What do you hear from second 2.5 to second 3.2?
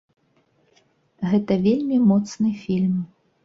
фільм.